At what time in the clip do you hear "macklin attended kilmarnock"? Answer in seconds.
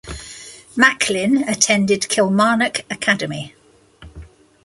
0.75-2.79